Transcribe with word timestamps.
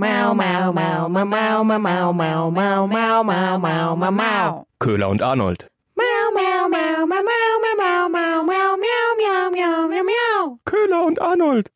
Mau, 0.00 0.32
mau, 0.32 0.72
mau, 0.72 1.08
mau, 1.10 1.26
mau, 1.26 1.62
mau, 1.62 1.74
mau, 1.74 2.12
mau, 2.14 2.50
mau, 2.50 2.86
mau, 2.86 3.22
mau, 3.22 3.58
mau, 3.58 3.96
mau, 3.96 4.10
mau. 4.10 4.66
Köhler 4.78 5.08
und 5.10 5.20
Arnold. 5.20 5.66
Mau, 5.94 6.30
mau, 6.32 6.68
mau, 6.70 7.06
mau, 7.06 7.22
mau, 7.22 7.60
mau, 7.60 7.76
mau, 7.76 8.08
mau, 8.08 8.42
mau, 8.42 8.76
miau, 8.78 9.14
miau, 9.18 9.50
miau, 9.50 9.88
miau, 9.88 10.04
miau. 10.04 10.58
Köhler 10.64 11.04
und 11.04 11.20
Arnold. 11.20 11.70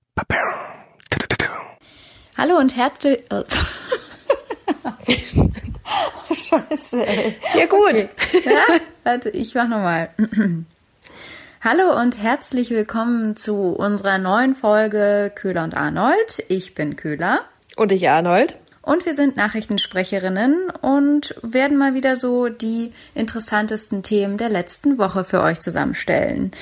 Hallo 2.38 2.56
und 2.56 2.74
herzlich. 2.74 3.22
Oh, 3.30 3.44
Scheiße, 6.32 7.06
ey. 7.06 7.36
Ja, 7.52 7.66
gut. 7.66 8.08
Okay. 8.08 8.08
Ja? 8.42 8.80
Warte, 9.02 9.28
ich 9.28 9.54
mach 9.54 9.68
nochmal. 9.68 10.08
Hallo 11.62 12.00
und 12.00 12.16
herzlich 12.16 12.70
willkommen 12.70 13.36
zu 13.36 13.76
unserer 13.76 14.16
neuen 14.16 14.54
Folge 14.54 15.30
Köhler 15.34 15.64
und 15.64 15.76
Arnold. 15.76 16.42
Ich 16.48 16.74
bin 16.74 16.96
Köhler 16.96 17.44
Und 17.76 17.92
ich, 17.92 18.08
Arnold. 18.08 18.56
und 18.82 19.06
wir 19.06 19.14
sind 19.14 19.36
Nachrichtensprecherinnen 19.36 20.70
und 20.80 21.34
werden 21.42 21.76
mal 21.76 21.94
wieder 21.94 22.16
so 22.16 22.48
die 22.48 22.92
interessantesten 23.14 24.02
Themen 24.02 24.36
der 24.38 24.48
letzten 24.48 24.98
Woche 24.98 25.24
für 25.24 25.42
euch 25.42 25.60
zusammenstellen. 25.60 26.52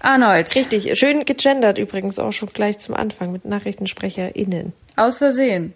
Arnold, 0.00 0.54
Richtig, 0.54 0.98
schön 0.98 1.24
gegendert 1.24 1.78
übrigens 1.78 2.18
auch 2.18 2.32
schon 2.32 2.48
gleich 2.48 2.78
zum 2.78 2.94
Anfang 2.94 3.32
mit 3.32 3.44
NachrichtensprecherInnen. 3.44 4.72
aus 4.94 5.18
Versehen. 5.18 5.72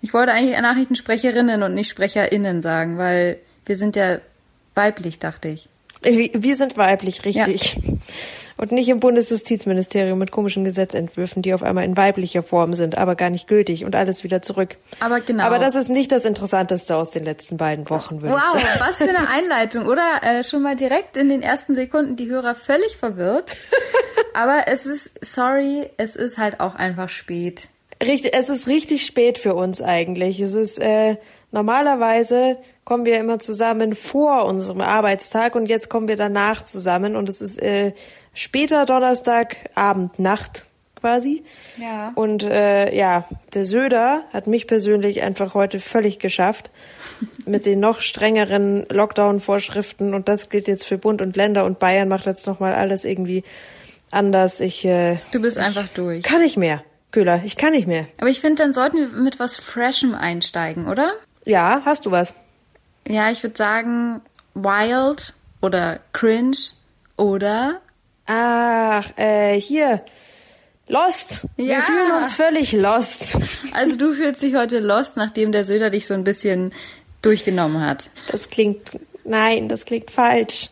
Ich 0.00 0.14
wollte 0.14 0.32
eigentlich 0.32 0.58
Nachrichtensprecherinnen 0.60 1.62
und 1.62 1.74
nicht 1.74 1.88
SprecherInnen 1.88 2.62
sagen, 2.62 2.98
weil 2.98 3.38
wir 3.66 3.76
sind 3.76 3.96
ja 3.96 4.18
weiblich, 4.74 5.18
dachte 5.18 5.48
ich. 5.48 5.68
Wir 6.02 6.30
wir 6.32 6.56
sind 6.56 6.76
weiblich, 6.76 7.24
richtig. 7.24 7.80
Und 8.58 8.72
nicht 8.72 8.88
im 8.88 8.98
Bundesjustizministerium 8.98 10.18
mit 10.18 10.32
komischen 10.32 10.64
Gesetzentwürfen, 10.64 11.42
die 11.42 11.54
auf 11.54 11.62
einmal 11.62 11.84
in 11.84 11.96
weiblicher 11.96 12.42
Form 12.42 12.74
sind, 12.74 12.98
aber 12.98 13.14
gar 13.14 13.30
nicht 13.30 13.46
gültig 13.46 13.84
und 13.84 13.94
alles 13.94 14.24
wieder 14.24 14.42
zurück. 14.42 14.76
Aber 14.98 15.20
genau. 15.20 15.44
Aber 15.44 15.58
das 15.58 15.76
ist 15.76 15.88
nicht 15.88 16.10
das 16.10 16.24
Interessanteste 16.24 16.96
aus 16.96 17.12
den 17.12 17.22
letzten 17.24 17.56
beiden 17.56 17.88
Wochen, 17.88 18.20
würde 18.20 18.36
ich 18.36 18.42
Wow, 18.42 18.60
sagen. 18.60 18.80
was 18.80 18.96
für 18.96 19.04
eine 19.08 19.28
Einleitung, 19.28 19.86
oder? 19.86 20.02
Äh, 20.22 20.42
schon 20.42 20.62
mal 20.62 20.74
direkt 20.74 21.16
in 21.16 21.28
den 21.28 21.40
ersten 21.40 21.74
Sekunden 21.74 22.16
die 22.16 22.28
Hörer 22.28 22.56
völlig 22.56 22.96
verwirrt. 22.96 23.52
Aber 24.34 24.64
es 24.66 24.86
ist, 24.86 25.12
sorry, 25.24 25.88
es 25.96 26.16
ist 26.16 26.36
halt 26.38 26.58
auch 26.58 26.74
einfach 26.74 27.08
spät. 27.08 27.68
Richtig, 28.04 28.34
es 28.36 28.48
ist 28.48 28.66
richtig 28.66 29.06
spät 29.06 29.38
für 29.38 29.54
uns 29.54 29.80
eigentlich. 29.82 30.40
Es 30.40 30.54
ist 30.54 30.78
äh, 30.80 31.16
normalerweise 31.52 32.56
kommen 32.88 33.04
wir 33.04 33.20
immer 33.20 33.38
zusammen 33.38 33.94
vor 33.94 34.46
unserem 34.46 34.80
Arbeitstag 34.80 35.54
und 35.56 35.66
jetzt 35.66 35.90
kommen 35.90 36.08
wir 36.08 36.16
danach 36.16 36.64
zusammen 36.64 37.16
und 37.16 37.28
es 37.28 37.42
ist 37.42 37.60
äh, 37.60 37.92
später 38.32 38.86
Donnerstag 38.86 39.56
Abend 39.74 40.18
Nacht 40.18 40.64
quasi. 40.98 41.44
Ja. 41.76 42.12
Und 42.14 42.44
äh, 42.44 42.96
ja, 42.96 43.28
der 43.52 43.66
Söder 43.66 44.22
hat 44.32 44.46
mich 44.46 44.66
persönlich 44.66 45.20
einfach 45.20 45.52
heute 45.52 45.80
völlig 45.80 46.18
geschafft 46.18 46.70
mit 47.44 47.66
den 47.66 47.78
noch 47.78 48.00
strengeren 48.00 48.86
Lockdown-Vorschriften 48.88 50.14
und 50.14 50.30
das 50.30 50.48
gilt 50.48 50.66
jetzt 50.66 50.86
für 50.86 50.96
Bund 50.96 51.20
und 51.20 51.36
Länder 51.36 51.66
und 51.66 51.78
Bayern 51.78 52.08
macht 52.08 52.24
jetzt 52.24 52.46
noch 52.46 52.58
mal 52.58 52.72
alles 52.72 53.04
irgendwie 53.04 53.44
anders. 54.10 54.62
Ich 54.62 54.86
äh, 54.86 55.18
Du 55.30 55.42
bist 55.42 55.58
einfach 55.58 55.88
durch. 55.88 56.22
kann 56.22 56.40
nicht 56.40 56.56
mehr, 56.56 56.82
Köhler, 57.12 57.42
ich 57.44 57.58
kann 57.58 57.72
nicht 57.72 57.86
mehr. 57.86 58.06
Aber 58.16 58.30
ich 58.30 58.40
finde, 58.40 58.62
dann 58.62 58.72
sollten 58.72 58.96
wir 58.96 59.08
mit 59.08 59.38
was 59.38 59.58
Freshem 59.58 60.14
einsteigen, 60.14 60.88
oder? 60.88 61.12
Ja, 61.44 61.82
hast 61.84 62.06
du 62.06 62.12
was? 62.12 62.32
Ja, 63.06 63.30
ich 63.30 63.42
würde 63.42 63.56
sagen, 63.56 64.20
wild 64.54 65.34
oder 65.60 66.00
cringe 66.12 66.56
oder 67.16 67.80
Ach, 68.30 69.10
äh, 69.16 69.58
hier. 69.58 70.04
Lost. 70.86 71.46
Ja. 71.56 71.76
Wir 71.76 71.82
fühlen 71.82 72.12
uns 72.12 72.34
völlig 72.34 72.72
lost. 72.72 73.38
Also 73.72 73.96
du 73.96 74.12
fühlst 74.12 74.42
dich 74.42 74.54
heute 74.54 74.78
lost, 74.80 75.16
nachdem 75.16 75.50
der 75.52 75.64
Söder 75.64 75.88
dich 75.90 76.06
so 76.06 76.12
ein 76.14 76.24
bisschen 76.24 76.72
durchgenommen 77.22 77.80
hat. 77.84 78.10
Das 78.30 78.50
klingt, 78.50 78.80
nein, 79.24 79.68
das 79.68 79.84
klingt 79.86 80.10
falsch. 80.10 80.68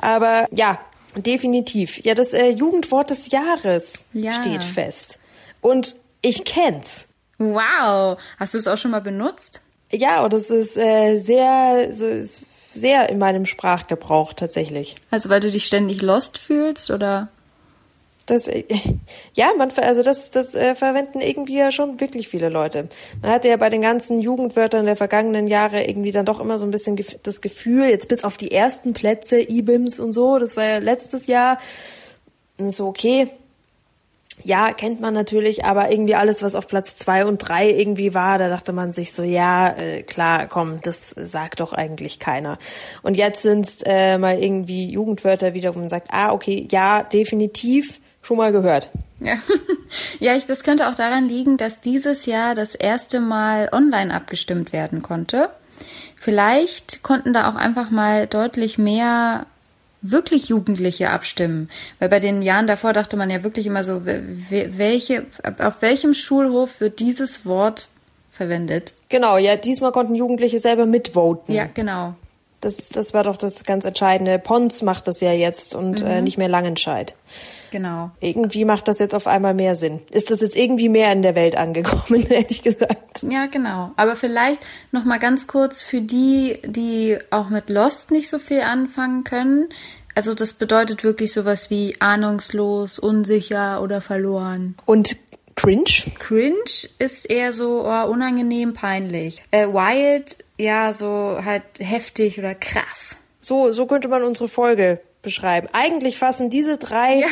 Aber 0.00 0.46
ja, 0.50 0.80
definitiv. 1.16 2.04
Ja, 2.04 2.14
das 2.14 2.32
äh, 2.34 2.48
Jugendwort 2.50 3.10
des 3.10 3.30
Jahres 3.30 4.06
Ja. 4.12 4.32
steht 4.34 4.62
fest. 4.64 5.18
Und 5.60 5.96
ich 6.20 6.44
kenn's. 6.44 7.08
Wow. 7.38 8.18
Hast 8.38 8.54
du 8.54 8.58
es 8.58 8.66
auch 8.66 8.76
schon 8.78 8.90
mal 8.90 9.00
benutzt? 9.00 9.60
Ja, 9.90 10.24
und 10.24 10.34
es 10.34 10.50
ist 10.50 10.76
äh, 10.76 11.16
sehr, 11.16 11.92
so, 11.92 12.06
ist 12.06 12.42
sehr 12.74 13.08
in 13.08 13.18
meinem 13.18 13.46
Sprachgebrauch 13.46 14.32
tatsächlich. 14.34 14.96
Also 15.10 15.28
weil 15.28 15.40
du 15.40 15.50
dich 15.50 15.66
ständig 15.66 16.02
lost 16.02 16.38
fühlst 16.38 16.90
oder? 16.90 17.28
Das, 18.26 18.46
äh, 18.46 18.64
ja, 19.32 19.50
man, 19.56 19.72
also 19.76 20.02
das, 20.02 20.30
das 20.30 20.54
äh, 20.54 20.74
verwenden 20.74 21.20
irgendwie 21.22 21.56
ja 21.56 21.70
schon 21.70 21.98
wirklich 21.98 22.28
viele 22.28 22.50
Leute. 22.50 22.88
Man 23.22 23.30
hatte 23.30 23.48
ja 23.48 23.56
bei 23.56 23.70
den 23.70 23.80
ganzen 23.80 24.20
Jugendwörtern 24.20 24.84
der 24.84 24.96
vergangenen 24.96 25.48
Jahre 25.48 25.84
irgendwie 25.84 26.12
dann 26.12 26.26
doch 26.26 26.38
immer 26.38 26.58
so 26.58 26.66
ein 26.66 26.70
bisschen 26.70 27.02
das 27.22 27.40
Gefühl, 27.40 27.88
jetzt 27.88 28.08
bis 28.08 28.24
auf 28.24 28.36
die 28.36 28.52
ersten 28.52 28.92
Plätze, 28.92 29.40
IBIMS 29.40 29.98
und 29.98 30.12
so, 30.12 30.38
das 30.38 30.56
war 30.56 30.64
ja 30.64 30.78
letztes 30.78 31.26
Jahr, 31.26 31.58
so 32.58 32.88
okay, 32.88 33.28
ja, 34.44 34.72
kennt 34.72 35.00
man 35.00 35.14
natürlich, 35.14 35.64
aber 35.64 35.90
irgendwie 35.90 36.14
alles, 36.14 36.42
was 36.42 36.54
auf 36.54 36.66
Platz 36.66 36.96
zwei 36.96 37.24
und 37.24 37.38
drei 37.38 37.70
irgendwie 37.70 38.14
war, 38.14 38.38
da 38.38 38.48
dachte 38.48 38.72
man 38.72 38.92
sich 38.92 39.12
so, 39.12 39.22
ja, 39.22 39.68
äh, 39.76 40.02
klar, 40.02 40.46
komm, 40.46 40.80
das 40.82 41.10
sagt 41.10 41.60
doch 41.60 41.72
eigentlich 41.72 42.18
keiner. 42.18 42.58
Und 43.02 43.16
jetzt 43.16 43.42
sind's 43.42 43.80
äh, 43.84 44.18
mal 44.18 44.42
irgendwie 44.42 44.90
Jugendwörter 44.90 45.54
wieder, 45.54 45.74
wo 45.74 45.78
man 45.80 45.88
sagt, 45.88 46.08
ah, 46.10 46.32
okay, 46.32 46.66
ja, 46.70 47.02
definitiv 47.02 48.00
schon 48.22 48.36
mal 48.36 48.52
gehört. 48.52 48.90
Ja, 49.20 49.36
ja 50.20 50.36
ich, 50.36 50.46
das 50.46 50.62
könnte 50.62 50.88
auch 50.88 50.94
daran 50.94 51.28
liegen, 51.28 51.56
dass 51.56 51.80
dieses 51.80 52.26
Jahr 52.26 52.54
das 52.54 52.74
erste 52.74 53.20
Mal 53.20 53.68
online 53.72 54.14
abgestimmt 54.14 54.72
werden 54.72 55.02
konnte. 55.02 55.50
Vielleicht 56.16 57.02
konnten 57.02 57.32
da 57.32 57.48
auch 57.48 57.54
einfach 57.54 57.90
mal 57.90 58.26
deutlich 58.26 58.78
mehr 58.78 59.46
wirklich 60.02 60.48
Jugendliche 60.48 61.10
abstimmen. 61.10 61.68
Weil 61.98 62.08
bei 62.08 62.20
den 62.20 62.42
Jahren 62.42 62.66
davor 62.66 62.92
dachte 62.92 63.16
man 63.16 63.30
ja 63.30 63.42
wirklich 63.42 63.66
immer 63.66 63.82
so, 63.84 64.04
we- 64.06 64.22
we- 64.48 64.70
welche, 64.78 65.26
auf 65.58 65.80
welchem 65.82 66.14
Schulhof 66.14 66.80
wird 66.80 67.00
dieses 67.00 67.44
Wort 67.46 67.88
verwendet? 68.30 68.94
Genau, 69.08 69.36
ja, 69.38 69.56
diesmal 69.56 69.92
konnten 69.92 70.14
Jugendliche 70.14 70.58
selber 70.58 70.86
mitvoten. 70.86 71.54
Ja, 71.54 71.66
genau. 71.72 72.14
Das, 72.60 72.88
das 72.88 73.14
war 73.14 73.22
doch 73.22 73.36
das 73.36 73.64
ganz 73.64 73.84
Entscheidende. 73.84 74.38
Pons 74.38 74.82
macht 74.82 75.06
das 75.06 75.20
ja 75.20 75.32
jetzt 75.32 75.74
und 75.74 76.02
äh, 76.02 76.20
nicht 76.20 76.38
mehr 76.38 76.48
Langenscheid. 76.48 77.14
Genau. 77.70 78.10
Irgendwie 78.20 78.64
macht 78.64 78.88
das 78.88 78.98
jetzt 78.98 79.14
auf 79.14 79.26
einmal 79.26 79.54
mehr 79.54 79.76
Sinn. 79.76 80.00
Ist 80.10 80.30
das 80.30 80.40
jetzt 80.40 80.56
irgendwie 80.56 80.88
mehr 80.88 81.12
in 81.12 81.22
der 81.22 81.34
Welt 81.34 81.56
angekommen, 81.56 82.26
ehrlich 82.30 82.62
gesagt? 82.62 83.22
Ja, 83.28 83.46
genau. 83.46 83.92
Aber 83.96 84.16
vielleicht 84.16 84.60
noch 84.90 85.04
mal 85.04 85.18
ganz 85.18 85.46
kurz 85.46 85.82
für 85.82 86.00
die, 86.00 86.60
die 86.64 87.18
auch 87.30 87.48
mit 87.48 87.70
Lost 87.70 88.10
nicht 88.10 88.28
so 88.28 88.38
viel 88.38 88.62
anfangen 88.62 89.24
können. 89.24 89.68
Also 90.14 90.34
das 90.34 90.54
bedeutet 90.54 91.04
wirklich 91.04 91.32
sowas 91.32 91.70
wie 91.70 91.94
ahnungslos, 92.00 92.98
unsicher 92.98 93.82
oder 93.82 94.00
verloren. 94.00 94.74
Und 94.84 95.16
cringe? 95.58 96.04
Cringe 96.18 96.88
ist 96.98 97.28
eher 97.28 97.52
so 97.52 97.84
oh, 97.84 98.06
unangenehm, 98.06 98.74
peinlich. 98.74 99.42
Äh, 99.50 99.66
wild, 99.66 100.44
ja, 100.56 100.92
so 100.92 101.38
halt 101.44 101.64
heftig 101.80 102.38
oder 102.38 102.54
krass. 102.54 103.18
So, 103.40 103.72
so 103.72 103.86
könnte 103.86 104.08
man 104.08 104.22
unsere 104.22 104.48
Folge 104.48 105.00
beschreiben. 105.20 105.68
Eigentlich 105.72 106.18
fassen 106.18 106.48
diese 106.48 106.78
drei, 106.78 107.24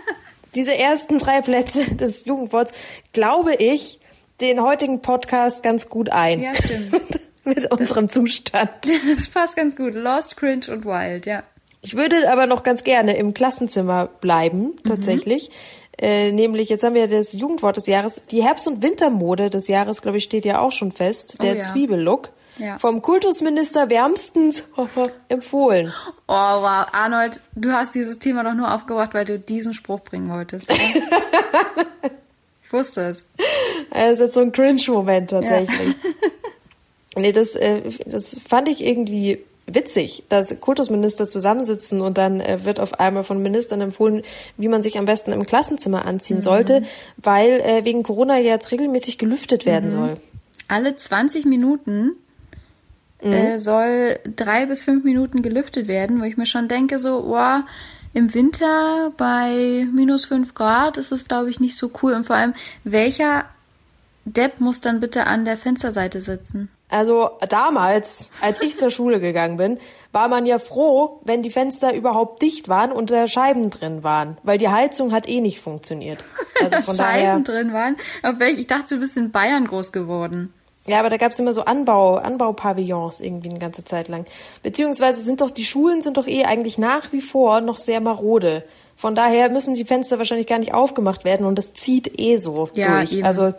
diese 0.54 0.76
ersten 0.76 1.18
drei 1.18 1.40
Plätze 1.40 1.94
des 1.96 2.24
Jugendworts, 2.24 2.72
glaube 3.12 3.54
ich, 3.54 3.98
den 4.40 4.62
heutigen 4.62 5.02
Podcast 5.02 5.62
ganz 5.62 5.88
gut 5.88 6.10
ein. 6.10 6.40
Ja, 6.40 6.54
stimmt. 6.54 7.20
Mit 7.44 7.68
unserem 7.72 8.08
Zustand. 8.08 8.70
Das 9.08 9.26
passt 9.26 9.56
ganz 9.56 9.74
gut. 9.74 9.94
Lost, 9.94 10.36
cringe 10.36 10.66
und 10.70 10.84
wild, 10.84 11.26
ja. 11.26 11.42
Ich 11.84 11.96
würde 11.96 12.30
aber 12.30 12.46
noch 12.46 12.62
ganz 12.62 12.84
gerne 12.84 13.16
im 13.16 13.34
Klassenzimmer 13.34 14.06
bleiben, 14.06 14.76
tatsächlich. 14.86 15.50
Äh, 15.98 16.32
nämlich, 16.32 16.68
jetzt 16.68 16.84
haben 16.84 16.94
wir 16.94 17.06
das 17.06 17.32
Jugendwort 17.32 17.76
des 17.76 17.86
Jahres. 17.86 18.22
Die 18.30 18.42
Herbst- 18.42 18.66
und 18.66 18.82
Wintermode 18.82 19.50
des 19.50 19.68
Jahres, 19.68 20.02
glaube 20.02 20.18
ich, 20.18 20.24
steht 20.24 20.44
ja 20.44 20.60
auch 20.60 20.72
schon 20.72 20.92
fest. 20.92 21.36
Oh 21.38 21.42
der 21.42 21.56
ja. 21.56 21.60
Zwiebellook. 21.60 22.30
Ja. 22.58 22.78
Vom 22.78 23.00
Kultusminister 23.00 23.88
wärmstens 23.88 24.64
empfohlen. 25.28 25.92
Oh, 26.28 26.32
wow. 26.32 26.86
Arnold, 26.92 27.40
du 27.54 27.72
hast 27.72 27.94
dieses 27.94 28.18
Thema 28.18 28.44
doch 28.44 28.54
nur 28.54 28.72
aufgebracht, 28.74 29.14
weil 29.14 29.24
du 29.24 29.38
diesen 29.38 29.74
Spruch 29.74 30.00
bringen 30.00 30.30
wolltest. 30.30 30.70
Ich 32.72 32.78
wusste 32.78 33.08
es. 33.08 33.24
Das 33.90 34.12
ist 34.12 34.20
jetzt 34.20 34.32
so 34.32 34.40
ein 34.40 34.50
Cringe-Moment 34.50 35.28
tatsächlich. 35.28 35.94
nee, 37.16 37.30
das, 37.30 37.54
äh, 37.54 37.82
das 38.06 38.40
fand 38.40 38.66
ich 38.66 38.82
irgendwie 38.82 39.44
witzig, 39.66 40.24
dass 40.28 40.60
Kultusminister 40.60 41.28
zusammensitzen 41.28 42.00
und 42.00 42.18
dann 42.18 42.40
äh, 42.40 42.64
wird 42.64 42.80
auf 42.80 42.98
einmal 43.00 43.24
von 43.24 43.42
Ministern 43.42 43.80
empfohlen, 43.80 44.22
wie 44.56 44.68
man 44.68 44.82
sich 44.82 44.98
am 44.98 45.04
besten 45.04 45.32
im 45.32 45.46
Klassenzimmer 45.46 46.04
anziehen 46.04 46.40
sollte, 46.40 46.82
weil 47.16 47.60
äh, 47.60 47.84
wegen 47.84 48.02
Corona 48.02 48.38
jetzt 48.38 48.70
regelmäßig 48.70 49.18
gelüftet 49.18 49.66
werden 49.66 49.90
soll. 49.90 50.14
Alle 50.68 50.96
20 50.96 51.44
Minuten 51.44 52.12
äh, 53.20 53.58
soll 53.58 54.18
drei 54.36 54.66
bis 54.66 54.84
fünf 54.84 55.04
Minuten 55.04 55.42
gelüftet 55.42 55.86
werden, 55.86 56.20
wo 56.20 56.24
ich 56.24 56.36
mir 56.36 56.46
schon 56.46 56.68
denke, 56.68 56.98
so, 56.98 57.24
wow, 57.28 57.62
im 58.14 58.34
Winter 58.34 59.12
bei 59.16 59.86
minus 59.92 60.26
fünf 60.26 60.54
Grad 60.54 60.96
ist 60.98 61.12
es, 61.12 61.28
glaube 61.28 61.50
ich, 61.50 61.60
nicht 61.60 61.78
so 61.78 61.90
cool. 62.02 62.12
Und 62.12 62.24
vor 62.26 62.36
allem, 62.36 62.54
welcher 62.84 63.44
Depp 64.24 64.60
muss 64.60 64.80
dann 64.80 65.00
bitte 65.00 65.26
an 65.26 65.44
der 65.44 65.56
Fensterseite 65.56 66.20
sitzen. 66.20 66.68
Also 66.92 67.30
damals, 67.48 68.30
als 68.42 68.60
ich 68.60 68.76
zur 68.76 68.90
Schule 68.90 69.18
gegangen 69.18 69.56
bin, 69.56 69.78
war 70.12 70.28
man 70.28 70.44
ja 70.44 70.58
froh, 70.58 71.20
wenn 71.24 71.42
die 71.42 71.48
Fenster 71.48 71.94
überhaupt 71.94 72.42
dicht 72.42 72.68
waren 72.68 72.92
und 72.92 73.10
da 73.10 73.26
Scheiben 73.26 73.70
drin 73.70 74.04
waren, 74.04 74.36
weil 74.42 74.58
die 74.58 74.68
Heizung 74.68 75.10
hat 75.10 75.26
eh 75.26 75.40
nicht 75.40 75.60
funktioniert. 75.60 76.22
Also 76.62 76.82
von 76.82 76.94
Scheiben 76.94 77.42
daher, 77.44 77.62
drin 77.62 77.72
waren? 77.72 77.96
Welch, 78.38 78.60
ich 78.60 78.66
dachte, 78.68 78.94
du 78.94 79.00
bist 79.00 79.16
in 79.16 79.32
Bayern 79.32 79.66
groß 79.66 79.90
geworden. 79.90 80.54
Ja, 80.86 81.00
aber 81.00 81.08
da 81.08 81.16
gab's 81.16 81.38
immer 81.40 81.52
so 81.52 81.64
Anbau, 81.64 82.16
Anbaupavillons 82.16 83.20
irgendwie 83.20 83.48
eine 83.48 83.58
ganze 83.58 83.84
Zeit 83.84 84.06
lang. 84.06 84.26
Beziehungsweise 84.62 85.22
sind 85.22 85.40
doch 85.40 85.50
die 85.50 85.64
Schulen 85.64 86.02
sind 86.02 86.18
doch 86.18 86.28
eh 86.28 86.44
eigentlich 86.44 86.78
nach 86.78 87.12
wie 87.12 87.20
vor 87.20 87.60
noch 87.62 87.78
sehr 87.78 88.00
marode. 88.00 88.64
Von 88.96 89.16
daher 89.16 89.48
müssen 89.48 89.74
die 89.74 89.84
Fenster 89.84 90.18
wahrscheinlich 90.18 90.46
gar 90.46 90.60
nicht 90.60 90.74
aufgemacht 90.74 91.24
werden 91.24 91.46
und 91.46 91.56
das 91.56 91.72
zieht 91.72 92.20
eh 92.20 92.36
so 92.36 92.68
ja, 92.74 92.98
durch. 92.98 93.14
Eben. 93.14 93.24
Also 93.24 93.54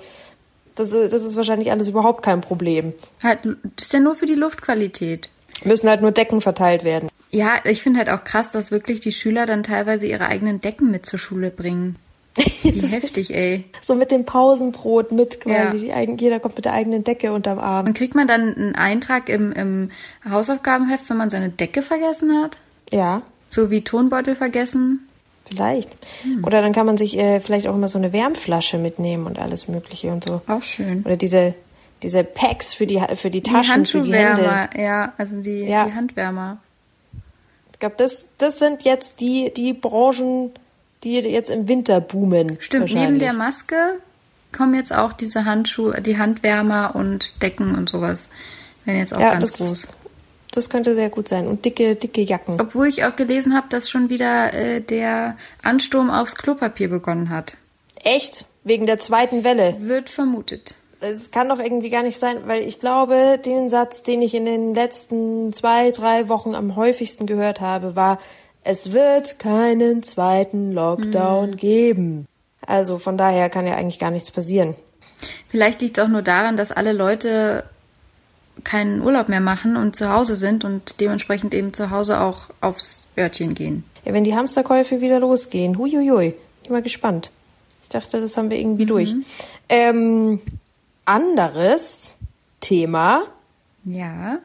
das, 0.75 0.91
das 0.91 1.23
ist 1.23 1.35
wahrscheinlich 1.35 1.71
alles 1.71 1.89
überhaupt 1.89 2.23
kein 2.23 2.41
Problem. 2.41 2.93
Halt, 3.21 3.39
das 3.75 3.85
ist 3.85 3.93
ja 3.93 3.99
nur 3.99 4.15
für 4.15 4.25
die 4.25 4.35
Luftqualität. 4.35 5.29
Müssen 5.63 5.89
halt 5.89 6.01
nur 6.01 6.11
Decken 6.11 6.41
verteilt 6.41 6.83
werden. 6.83 7.09
Ja, 7.31 7.55
ich 7.63 7.81
finde 7.81 7.99
halt 7.99 8.09
auch 8.09 8.23
krass, 8.23 8.51
dass 8.51 8.71
wirklich 8.71 8.99
die 8.99 9.11
Schüler 9.11 9.45
dann 9.45 9.63
teilweise 9.63 10.05
ihre 10.07 10.27
eigenen 10.27 10.61
Decken 10.61 10.91
mit 10.91 11.05
zur 11.05 11.19
Schule 11.19 11.49
bringen. 11.49 11.95
Wie 12.63 12.87
heftig, 12.87 13.33
ey. 13.33 13.65
So 13.81 13.95
mit 13.95 14.11
dem 14.11 14.25
Pausenbrot 14.25 15.11
mit 15.11 15.39
quasi. 15.39 15.87
Ja. 15.87 16.01
jeder 16.01 16.39
kommt 16.39 16.55
mit 16.55 16.65
der 16.65 16.73
eigenen 16.73 17.03
Decke 17.03 17.31
unterm 17.31 17.59
Arm. 17.59 17.87
Und 17.87 17.93
kriegt 17.93 18.15
man 18.15 18.27
dann 18.27 18.53
einen 18.55 18.75
Eintrag 18.75 19.29
im, 19.29 19.51
im 19.51 19.91
Hausaufgabenheft, 20.27 21.09
wenn 21.09 21.17
man 21.17 21.29
seine 21.29 21.49
Decke 21.49 21.83
vergessen 21.83 22.41
hat? 22.41 22.57
Ja. 22.91 23.21
So 23.49 23.69
wie 23.69 23.83
Tonbeutel 23.83 24.35
vergessen? 24.35 25.07
Vielleicht. 25.45 25.89
Hm. 26.23 26.43
Oder 26.45 26.61
dann 26.61 26.71
kann 26.73 26.85
man 26.85 26.97
sich 26.97 27.17
äh, 27.17 27.39
vielleicht 27.39 27.67
auch 27.67 27.75
immer 27.75 27.87
so 27.87 27.97
eine 27.97 28.13
Wärmflasche 28.13 28.77
mitnehmen 28.77 29.25
und 29.25 29.39
alles 29.39 29.67
Mögliche 29.67 30.11
und 30.11 30.23
so. 30.23 30.41
Auch 30.47 30.63
schön. 30.63 31.03
Oder 31.03 31.17
diese, 31.17 31.53
diese 32.01 32.23
Packs 32.23 32.73
für 32.73 32.87
die, 32.87 33.01
für 33.15 33.29
die 33.29 33.41
Taschen, 33.41 33.83
die 33.83 33.91
für 33.91 34.01
die 34.01 34.13
Hände. 34.13 34.69
Ja, 34.77 35.13
also 35.17 35.41
die, 35.41 35.65
ja. 35.65 35.85
die 35.85 35.93
Handwärmer. 35.93 36.59
Ich 37.73 37.79
glaube, 37.79 37.95
das, 37.97 38.27
das 38.37 38.59
sind 38.59 38.83
jetzt 38.83 39.19
die, 39.19 39.51
die 39.55 39.73
Branchen, 39.73 40.51
die 41.03 41.15
jetzt 41.15 41.49
im 41.49 41.67
Winter 41.67 41.99
boomen. 41.99 42.57
Stimmt, 42.59 42.93
neben 42.93 43.19
der 43.19 43.33
Maske 43.33 43.99
kommen 44.53 44.75
jetzt 44.75 44.95
auch 44.95 45.11
diese 45.11 45.45
Handschuhe, 45.45 45.99
die 46.01 46.17
Handwärmer 46.17 46.95
und 46.95 47.41
Decken 47.41 47.75
und 47.75 47.89
sowas. 47.89 48.29
Werden 48.85 48.99
jetzt 48.99 49.13
auch 49.13 49.19
ja, 49.19 49.33
ganz 49.33 49.57
groß. 49.57 49.87
Das 50.53 50.69
könnte 50.69 50.93
sehr 50.93 51.09
gut 51.09 51.27
sein. 51.27 51.47
Und 51.47 51.65
dicke, 51.65 51.95
dicke 51.95 52.21
Jacken. 52.21 52.61
Obwohl 52.61 52.87
ich 52.87 53.03
auch 53.05 53.15
gelesen 53.15 53.55
habe, 53.55 53.67
dass 53.69 53.89
schon 53.89 54.09
wieder 54.09 54.53
äh, 54.53 54.81
der 54.81 55.35
Ansturm 55.63 56.11
aufs 56.11 56.35
Klopapier 56.35 56.89
begonnen 56.89 57.29
hat. 57.29 57.57
Echt? 58.03 58.45
Wegen 58.63 58.85
der 58.85 58.99
zweiten 58.99 59.43
Welle? 59.43 59.75
Wird 59.79 60.11
vermutet. 60.11 60.75
Es 61.01 61.31
kann 61.31 61.49
doch 61.49 61.59
irgendwie 61.59 61.89
gar 61.89 62.03
nicht 62.03 62.19
sein, 62.19 62.43
weil 62.45 62.61
ich 62.61 62.79
glaube, 62.79 63.39
den 63.43 63.67
Satz, 63.67 64.03
den 64.03 64.21
ich 64.21 64.35
in 64.35 64.45
den 64.45 64.73
letzten 64.73 65.51
zwei, 65.51 65.91
drei 65.91 66.29
Wochen 66.29 66.55
am 66.55 66.75
häufigsten 66.75 67.25
gehört 67.25 67.59
habe, 67.59 67.95
war, 67.95 68.19
es 68.63 68.93
wird 68.93 69.39
keinen 69.39 70.03
zweiten 70.03 70.71
Lockdown 70.71 71.51
hm. 71.51 71.57
geben. 71.57 72.27
Also 72.65 72.99
von 72.99 73.17
daher 73.17 73.49
kann 73.49 73.67
ja 73.67 73.75
eigentlich 73.75 73.99
gar 73.99 74.11
nichts 74.11 74.31
passieren. 74.31 74.75
Vielleicht 75.49 75.81
liegt 75.81 75.97
es 75.97 76.03
auch 76.03 76.09
nur 76.09 76.21
daran, 76.21 76.55
dass 76.57 76.71
alle 76.71 76.93
Leute 76.93 77.65
keinen 78.63 79.01
Urlaub 79.01 79.29
mehr 79.29 79.41
machen 79.41 79.77
und 79.77 79.95
zu 79.95 80.09
Hause 80.11 80.35
sind 80.35 80.63
und 80.63 80.99
dementsprechend 80.99 81.53
eben 81.53 81.73
zu 81.73 81.89
Hause 81.89 82.19
auch 82.21 82.49
aufs 82.61 83.05
Örtchen 83.17 83.55
gehen. 83.55 83.83
Ja, 84.05 84.13
wenn 84.13 84.23
die 84.23 84.35
Hamsterkäufe 84.35 85.01
wieder 85.01 85.19
losgehen, 85.19 85.77
huiuiui, 85.77 86.35
ich 86.61 86.63
bin 86.63 86.73
mal 86.73 86.81
gespannt. 86.81 87.31
Ich 87.81 87.89
dachte, 87.89 88.21
das 88.21 88.37
haben 88.37 88.49
wir 88.49 88.59
irgendwie 88.59 88.83
mhm. 88.83 88.87
durch. 88.87 89.15
Ähm, 89.69 90.41
anderes 91.05 92.15
Thema. 92.59 93.23
Ja. 93.83 94.39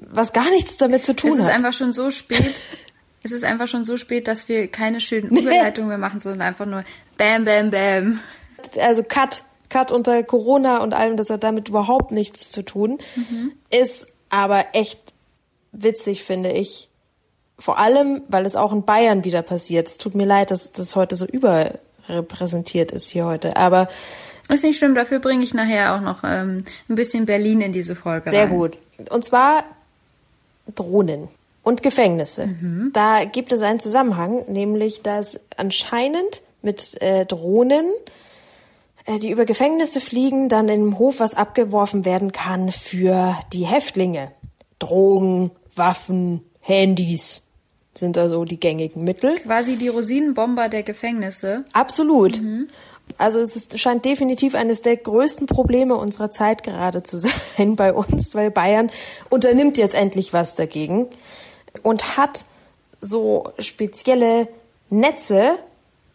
Was 0.00 0.32
gar 0.32 0.50
nichts 0.50 0.76
damit 0.76 1.04
zu 1.04 1.14
tun 1.14 1.30
hat. 1.30 1.38
Es 1.38 1.44
ist 1.44 1.50
hat. 1.50 1.56
einfach 1.56 1.72
schon 1.72 1.92
so 1.92 2.10
spät. 2.10 2.62
es 3.22 3.32
ist 3.32 3.44
einfach 3.44 3.68
schon 3.68 3.84
so 3.84 3.96
spät, 3.96 4.26
dass 4.28 4.48
wir 4.48 4.68
keine 4.68 5.00
schönen 5.00 5.36
Überleitungen 5.36 5.88
mehr 5.88 5.98
machen, 5.98 6.20
sondern 6.20 6.42
einfach 6.42 6.66
nur 6.66 6.82
Bam, 7.16 7.44
Bam, 7.44 7.70
Bam. 7.70 8.20
Also 8.78 9.02
Cut. 9.02 9.44
Cut 9.72 9.90
unter 9.90 10.22
Corona 10.22 10.82
und 10.82 10.92
allem, 10.92 11.16
das 11.16 11.30
hat 11.30 11.42
damit 11.42 11.70
überhaupt 11.70 12.12
nichts 12.12 12.50
zu 12.50 12.62
tun. 12.62 12.98
Mhm. 13.16 13.52
Ist 13.70 14.06
aber 14.28 14.66
echt 14.74 15.00
witzig, 15.72 16.24
finde 16.24 16.50
ich. 16.52 16.90
Vor 17.58 17.78
allem, 17.78 18.22
weil 18.28 18.44
es 18.44 18.54
auch 18.54 18.72
in 18.72 18.84
Bayern 18.84 19.24
wieder 19.24 19.40
passiert. 19.40 19.88
Es 19.88 19.96
tut 19.96 20.14
mir 20.14 20.26
leid, 20.26 20.50
dass 20.50 20.72
das 20.72 20.94
heute 20.94 21.16
so 21.16 21.24
überrepräsentiert 21.24 22.92
ist 22.92 23.08
hier 23.08 23.24
heute. 23.24 23.56
Aber 23.56 23.88
ist 24.50 24.62
nicht 24.62 24.76
schlimm, 24.76 24.94
dafür 24.94 25.20
bringe 25.20 25.42
ich 25.42 25.54
nachher 25.54 25.94
auch 25.94 26.02
noch 26.02 26.22
ähm, 26.22 26.66
ein 26.90 26.94
bisschen 26.94 27.24
Berlin 27.24 27.62
in 27.62 27.72
diese 27.72 27.96
Folge. 27.96 28.28
Sehr 28.28 28.44
rein. 28.44 28.50
gut. 28.50 28.78
Und 29.08 29.24
zwar 29.24 29.64
Drohnen 30.74 31.28
und 31.62 31.82
Gefängnisse. 31.82 32.48
Mhm. 32.48 32.90
Da 32.92 33.24
gibt 33.24 33.52
es 33.52 33.62
einen 33.62 33.80
Zusammenhang, 33.80 34.44
nämlich 34.48 35.00
dass 35.00 35.40
anscheinend 35.56 36.42
mit 36.60 37.00
äh, 37.00 37.24
Drohnen 37.24 37.86
die 39.08 39.30
über 39.30 39.44
Gefängnisse 39.44 40.00
fliegen, 40.00 40.48
dann 40.48 40.68
im 40.68 40.98
Hof 40.98 41.20
was 41.20 41.34
abgeworfen 41.34 42.04
werden 42.04 42.32
kann 42.32 42.70
für 42.70 43.36
die 43.52 43.66
Häftlinge. 43.66 44.32
Drogen, 44.78 45.50
Waffen, 45.74 46.44
Handys 46.60 47.42
sind 47.94 48.16
also 48.16 48.44
die 48.44 48.58
gängigen 48.58 49.04
Mittel. 49.04 49.36
Quasi 49.36 49.76
die 49.76 49.88
Rosinenbomber 49.88 50.68
der 50.68 50.82
Gefängnisse. 50.82 51.64
Absolut. 51.72 52.40
Mhm. 52.40 52.68
Also 53.18 53.40
es 53.40 53.56
ist, 53.56 53.78
scheint 53.78 54.04
definitiv 54.04 54.54
eines 54.54 54.80
der 54.80 54.96
größten 54.96 55.46
Probleme 55.46 55.96
unserer 55.96 56.30
Zeit 56.30 56.62
gerade 56.62 57.02
zu 57.02 57.18
sein 57.56 57.76
bei 57.76 57.92
uns, 57.92 58.34
weil 58.34 58.50
Bayern 58.50 58.90
unternimmt 59.28 59.76
jetzt 59.76 59.94
endlich 59.94 60.32
was 60.32 60.54
dagegen 60.54 61.08
und 61.82 62.16
hat 62.16 62.44
so 63.00 63.52
spezielle 63.58 64.48
Netze 64.88 65.58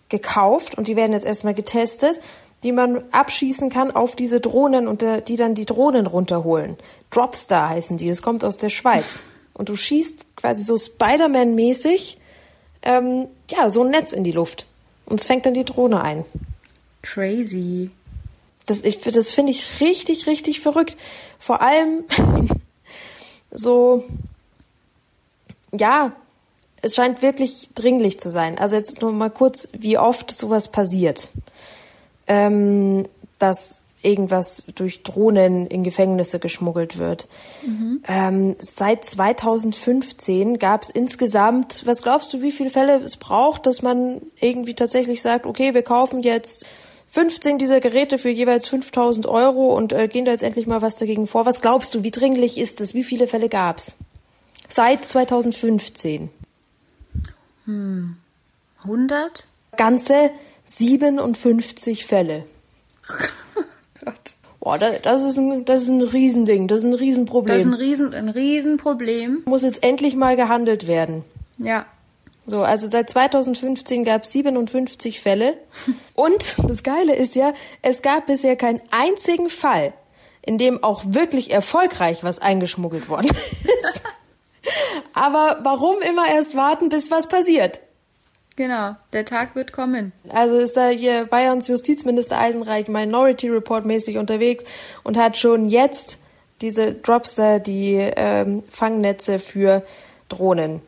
gekauft 0.09 0.77
und 0.77 0.87
die 0.87 0.95
werden 0.95 1.13
jetzt 1.13 1.25
erstmal 1.25 1.53
getestet, 1.53 2.19
die 2.63 2.71
man 2.71 3.03
abschießen 3.11 3.69
kann 3.69 3.91
auf 3.91 4.15
diese 4.15 4.39
Drohnen 4.39 4.87
und 4.87 5.03
die 5.27 5.35
dann 5.35 5.53
die 5.53 5.65
Drohnen 5.65 6.07
runterholen. 6.07 6.77
Dropstar 7.11 7.69
heißen 7.69 7.97
die, 7.97 8.09
das 8.09 8.21
kommt 8.21 8.43
aus 8.43 8.57
der 8.57 8.69
Schweiz. 8.69 9.21
Und 9.53 9.69
du 9.69 9.75
schießt 9.75 10.35
quasi 10.35 10.63
so 10.63 10.77
Spider-Man-mäßig 10.77 12.17
ähm, 12.83 13.27
ja, 13.49 13.69
so 13.69 13.83
ein 13.83 13.91
Netz 13.91 14.13
in 14.13 14.23
die 14.23 14.31
Luft. 14.31 14.65
Und 15.05 15.19
es 15.19 15.27
fängt 15.27 15.45
dann 15.45 15.53
die 15.53 15.65
Drohne 15.65 16.01
ein. 16.01 16.25
Crazy. 17.01 17.91
Das, 18.65 18.83
ich, 18.83 18.99
das 18.99 19.31
finde 19.31 19.51
ich 19.51 19.79
richtig, 19.79 20.27
richtig 20.27 20.59
verrückt. 20.59 20.97
Vor 21.39 21.61
allem 21.61 22.03
so, 23.51 24.03
ja, 25.71 26.11
es 26.81 26.95
scheint 26.95 27.21
wirklich 27.21 27.69
dringlich 27.75 28.19
zu 28.19 28.29
sein. 28.29 28.57
Also 28.57 28.75
jetzt 28.75 29.01
nur 29.01 29.11
mal 29.11 29.29
kurz, 29.29 29.69
wie 29.77 29.97
oft 29.97 30.31
sowas 30.31 30.67
passiert 30.69 31.29
ähm, 32.27 33.05
dass 33.39 33.79
irgendwas 34.03 34.65
durch 34.75 35.01
Drohnen 35.03 35.65
in 35.65 35.83
Gefängnisse 35.83 36.39
geschmuggelt 36.39 36.97
wird. 36.99 37.27
Mhm. 37.65 38.03
Ähm, 38.07 38.55
seit 38.59 39.03
2015 39.03 40.59
gab 40.59 40.83
es 40.83 40.89
insgesamt, 40.91 41.81
was 41.85 42.03
glaubst 42.03 42.33
du, 42.33 42.41
wie 42.41 42.51
viele 42.51 42.69
Fälle 42.69 42.99
es 42.99 43.17
braucht, 43.17 43.65
dass 43.65 43.81
man 43.81 44.21
irgendwie 44.39 44.75
tatsächlich 44.75 45.21
sagt, 45.21 45.45
okay, 45.45 45.73
wir 45.73 45.81
kaufen 45.81 46.21
jetzt 46.21 46.65
15 47.09 47.57
dieser 47.57 47.79
Geräte 47.79 48.17
für 48.17 48.29
jeweils 48.29 48.67
5000 48.67 49.25
Euro 49.25 49.75
und 49.75 49.93
äh, 49.93 50.07
gehen 50.07 50.25
da 50.25 50.31
jetzt 50.31 50.43
endlich 50.43 50.67
mal 50.67 50.81
was 50.81 50.97
dagegen 50.97 51.25
vor. 51.25 51.45
Was 51.45 51.61
glaubst 51.61 51.95
du, 51.95 52.03
wie 52.03 52.11
dringlich 52.11 52.57
ist 52.57 52.81
es? 52.81 52.93
Wie 52.93 53.03
viele 53.03 53.27
Fälle 53.27 53.49
gab's? 53.49 53.95
Seit 54.67 55.05
2015. 55.05 56.29
Hm. 57.67 58.17
100? 58.83 59.45
Ganze 59.75 60.31
57 60.65 62.05
Fälle. 62.05 62.45
Gott. 64.03 64.15
Boah, 64.59 64.77
das, 64.77 65.01
das, 65.01 65.23
ist 65.23 65.37
ein, 65.37 65.63
das 65.63 65.83
ist 65.83 65.89
ein 65.89 66.01
Riesending, 66.01 66.67
das 66.67 66.79
ist 66.79 66.85
ein 66.85 66.93
Riesenproblem. 66.93 67.55
Das 67.55 67.65
ist 67.65 67.71
ein, 67.71 67.73
Riesen, 67.73 68.13
ein 68.13 68.29
Riesenproblem. 68.29 69.43
Muss 69.45 69.63
jetzt 69.63 69.81
endlich 69.83 70.15
mal 70.15 70.35
gehandelt 70.35 70.87
werden. 70.87 71.23
Ja. 71.57 71.85
So, 72.47 72.63
also 72.63 72.87
seit 72.87 73.09
2015 73.09 74.03
gab 74.03 74.23
es 74.23 74.31
57 74.31 75.21
Fälle. 75.21 75.57
Und 76.15 76.57
das 76.67 76.83
Geile 76.83 77.15
ist 77.15 77.35
ja, 77.35 77.53
es 77.81 78.01
gab 78.01 78.27
bisher 78.27 78.55
keinen 78.55 78.81
einzigen 78.91 79.49
Fall, 79.49 79.93
in 80.41 80.57
dem 80.57 80.83
auch 80.83 81.03
wirklich 81.05 81.51
erfolgreich 81.51 82.23
was 82.23 82.39
eingeschmuggelt 82.39 83.09
worden 83.09 83.27
ist. 83.63 84.01
Aber 85.13 85.59
warum 85.63 86.01
immer 86.01 86.29
erst 86.29 86.55
warten, 86.55 86.89
bis 86.89 87.11
was 87.11 87.27
passiert? 87.27 87.81
Genau, 88.55 88.95
der 89.13 89.23
Tag 89.23 89.55
wird 89.55 89.71
kommen. 89.71 90.13
Also 90.29 90.57
ist 90.57 90.75
da 90.75 90.89
hier 90.89 91.25
Bayerns 91.25 91.67
Justizminister 91.67 92.39
Eisenreich 92.39 92.87
Minority 92.87 93.49
Report 93.49 93.85
mäßig 93.85 94.17
unterwegs 94.17 94.63
und 95.03 95.15
hat 95.15 95.37
schon 95.37 95.69
jetzt 95.69 96.17
diese 96.61 96.95
Dropster, 96.95 97.59
die 97.59 97.93
ähm, 97.95 98.63
Fangnetze 98.71 99.37
für 99.37 99.83
Drohnen. 100.27 100.81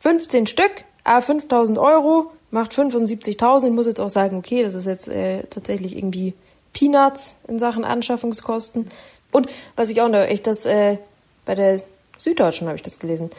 15 0.00 0.46
Stück, 0.46 0.84
a 1.04 1.22
5000 1.22 1.78
Euro, 1.78 2.32
macht 2.50 2.72
75.000. 2.72 3.68
Ich 3.68 3.72
muss 3.72 3.86
jetzt 3.86 4.00
auch 4.00 4.10
sagen, 4.10 4.36
okay, 4.36 4.62
das 4.62 4.74
ist 4.74 4.86
jetzt 4.86 5.08
äh, 5.08 5.44
tatsächlich 5.44 5.96
irgendwie 5.96 6.34
Peanuts 6.74 7.34
in 7.48 7.58
Sachen 7.58 7.84
Anschaffungskosten. 7.84 8.90
Und 9.32 9.48
was 9.74 9.88
ich 9.88 10.02
auch 10.02 10.08
noch 10.08 10.20
echt 10.20 10.46
das 10.46 10.66
äh, 10.66 10.98
bei 11.46 11.54
der 11.54 11.80
Süddeutschen 12.18 12.66
habe 12.66 12.76
ich 12.76 12.82
das 12.82 12.98
gelesen, 12.98 13.30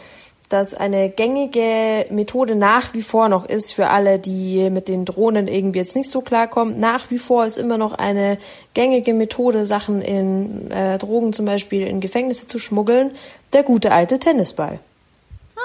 dass 0.50 0.74
eine 0.74 1.10
gängige 1.10 2.06
Methode 2.10 2.56
nach 2.56 2.94
wie 2.94 3.02
vor 3.02 3.28
noch 3.28 3.46
ist 3.46 3.74
für 3.74 3.90
alle, 3.90 4.18
die 4.18 4.70
mit 4.70 4.88
den 4.88 5.04
Drohnen 5.04 5.48
irgendwie 5.48 5.80
jetzt 5.80 5.96
nicht 5.96 6.10
so 6.10 6.22
klarkommen. 6.22 6.80
Nach 6.80 7.12
wie 7.12 7.20
vor 7.20 7.46
ist 7.46 7.58
immer 7.58 7.78
noch 7.78 7.94
eine 7.94 8.38
gängige 8.74 9.14
Methode, 9.14 9.66
Sachen 9.66 10.02
in 10.02 10.72
äh, 10.72 10.98
Drogen 11.00 11.34
zum 11.34 11.46
Beispiel 11.46 11.86
in 11.86 12.00
Gefängnisse 12.00 12.48
zu 12.48 12.60
schmuggeln. 12.60 13.12
Der 13.52 13.64
gute 13.64 13.92
alte 13.92 14.20
Tennisball. 14.20 14.80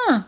Ah. 0.08 0.24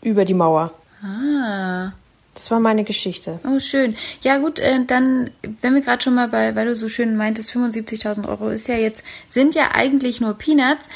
Über 0.00 0.24
die 0.24 0.34
Mauer. 0.34 0.72
Ah. 1.02 1.92
Das 2.34 2.50
war 2.50 2.58
meine 2.58 2.82
Geschichte. 2.82 3.38
Oh, 3.46 3.60
schön. 3.60 3.94
Ja, 4.22 4.38
gut, 4.38 4.58
äh, 4.58 4.84
dann, 4.84 5.30
wenn 5.60 5.74
wir 5.74 5.82
gerade 5.82 6.02
schon 6.02 6.14
mal 6.14 6.28
bei, 6.28 6.54
weil 6.56 6.66
du 6.66 6.74
so 6.74 6.88
schön 6.88 7.16
meintest, 7.16 7.52
75.000 7.52 8.28
Euro 8.28 8.48
ist 8.48 8.66
ja 8.66 8.76
jetzt, 8.76 9.04
sind 9.28 9.54
ja 9.54 9.70
eigentlich 9.72 10.20
nur 10.20 10.34
Peanuts. 10.34 10.88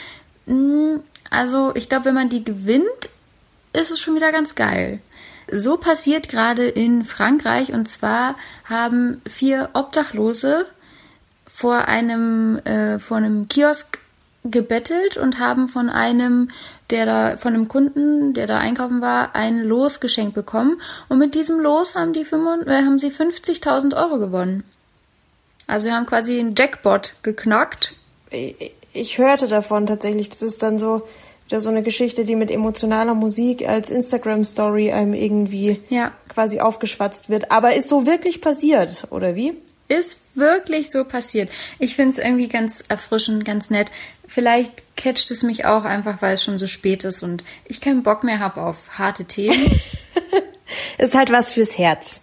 Hm, 0.49 1.03
also, 1.31 1.73
ich 1.75 1.89
glaube, 1.89 2.07
wenn 2.07 2.15
man 2.15 2.29
die 2.29 2.43
gewinnt, 2.43 3.11
ist 3.73 3.91
es 3.91 4.01
schon 4.01 4.17
wieder 4.17 4.33
ganz 4.33 4.55
geil. 4.55 5.01
So 5.51 5.77
passiert 5.77 6.29
gerade 6.29 6.67
in 6.67 7.05
Frankreich 7.05 7.73
und 7.73 7.89
zwar 7.89 8.37
haben 8.65 9.23
vier 9.29 9.71
Obdachlose 9.73 10.67
vor 11.47 11.89
einem, 11.89 12.59
äh, 12.65 12.99
vor 12.99 13.17
einem 13.17 13.49
Kiosk 13.49 13.99
gebettelt 14.45 15.17
und 15.17 15.39
haben 15.39 15.69
von 15.69 15.91
einem, 15.91 16.49
der 16.91 17.07
da, 17.07 17.37
von 17.37 17.55
einem 17.55 17.69
Kunden, 17.69 18.35
der 18.35 18.47
da 18.47 18.59
einkaufen 18.59 19.01
war, 19.01 19.35
ein 19.35 19.63
Los 19.65 20.01
geschenkt 20.01 20.35
bekommen. 20.35 20.81
Und 21.09 21.19
mit 21.19 21.35
diesem 21.35 21.61
Los 21.61 21.95
haben 21.95 22.13
die 22.13 22.25
55, 22.25 22.73
äh, 22.73 22.85
haben 22.85 22.99
sie 22.99 23.11
50.000 23.11 23.97
Euro 23.97 24.19
gewonnen. 24.19 24.65
Also 25.67 25.89
sie 25.89 25.93
haben 25.93 26.07
quasi 26.07 26.39
einen 26.39 26.55
Jackpot 26.57 27.15
geknackt. 27.23 27.95
Ich, 28.93 29.19
hörte 29.19 29.49
davon 29.49 29.87
tatsächlich. 29.87 30.29
Das 30.29 30.43
ist 30.43 30.63
dann 30.63 30.79
so 30.79 31.03
wieder 31.47 31.61
so 31.61 31.69
eine 31.71 31.83
Geschichte, 31.83 32.25
die 32.25 32.37
mit 32.37 32.51
emotionaler 32.51 33.15
Musik 33.15 33.67
als 33.67 33.91
Instagram-Story 33.91 34.93
einem 34.93 35.15
irgendwie 35.15 35.81
Ja. 35.89 36.13
quasi 36.29 36.61
aufgeschwatzt 36.61 37.31
wird. 37.31 37.51
Aber 37.51 37.75
ist 37.75 37.89
so 37.89 38.07
wirklich 38.07 38.41
passiert, 38.41 39.05
oder 39.11 39.35
wie? 39.35 39.55
Ist 39.89 40.19
wirklich 40.35 40.91
so 40.91 41.05
passiert. 41.05 41.49
Ich 41.79 41.97
finde 41.97 42.11
es 42.11 42.19
irgendwie 42.19 42.49
ganz 42.49 42.85
erfrischend, 42.89 43.47
ganz 43.47 43.71
nett. 43.71 43.91
Vielleicht 44.27 44.83
catcht 44.97 45.31
es 45.31 45.43
mich 45.43 45.65
auch 45.65 45.85
einfach, 45.85 46.21
weil 46.21 46.35
es 46.35 46.45
schon 46.45 46.59
so 46.59 46.67
spät 46.67 47.05
ist 47.05 47.23
und 47.23 47.43
ich 47.65 47.81
keinen 47.81 48.03
Bock 48.03 48.23
mehr 48.25 48.41
habe 48.41 48.61
auf 48.61 48.99
harte 48.99 49.25
Themen. 49.25 49.57
Ist 50.99 51.15
halt 51.15 51.31
was 51.33 51.53
fürs 51.53 51.79
Herz. 51.79 52.21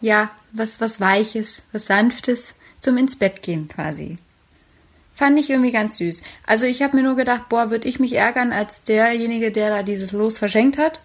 ja, 0.00 0.30
was, 0.52 0.80
was 0.80 1.00
Weiches, 1.00 1.64
was 1.72 1.86
Sanftes 1.86 2.54
zum 2.80 2.96
ins 2.98 3.16
Bett 3.16 3.42
gehen 3.42 3.68
quasi. 3.68 4.16
Fand 5.20 5.38
ich 5.38 5.50
irgendwie 5.50 5.70
ganz 5.70 5.98
süß. 5.98 6.22
Also 6.46 6.64
ich 6.64 6.80
habe 6.80 6.96
mir 6.96 7.02
nur 7.02 7.14
gedacht, 7.14 7.50
boah, 7.50 7.70
würde 7.70 7.86
ich 7.86 8.00
mich 8.00 8.14
ärgern 8.14 8.52
als 8.52 8.84
derjenige, 8.84 9.52
der 9.52 9.68
da 9.68 9.82
dieses 9.82 10.12
Los 10.12 10.38
verschenkt 10.38 10.78
hat. 10.78 11.02